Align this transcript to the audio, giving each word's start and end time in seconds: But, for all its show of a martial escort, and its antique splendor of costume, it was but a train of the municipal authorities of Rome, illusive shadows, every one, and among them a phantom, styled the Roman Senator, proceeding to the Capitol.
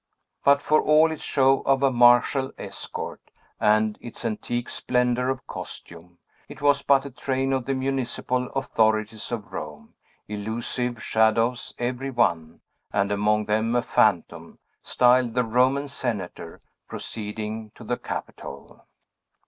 But, 0.43 0.63
for 0.63 0.81
all 0.81 1.11
its 1.11 1.21
show 1.21 1.61
of 1.61 1.83
a 1.83 1.91
martial 1.91 2.51
escort, 2.57 3.21
and 3.59 3.99
its 4.01 4.25
antique 4.25 4.67
splendor 4.67 5.29
of 5.29 5.45
costume, 5.45 6.17
it 6.49 6.59
was 6.59 6.81
but 6.81 7.05
a 7.05 7.11
train 7.11 7.53
of 7.53 7.65
the 7.65 7.75
municipal 7.75 8.47
authorities 8.55 9.31
of 9.31 9.53
Rome, 9.53 9.93
illusive 10.27 11.03
shadows, 11.03 11.75
every 11.77 12.09
one, 12.09 12.61
and 12.91 13.11
among 13.11 13.45
them 13.45 13.75
a 13.75 13.83
phantom, 13.83 14.57
styled 14.81 15.35
the 15.35 15.43
Roman 15.43 15.87
Senator, 15.87 16.59
proceeding 16.87 17.71
to 17.75 17.83
the 17.83 17.97
Capitol. 17.97 18.87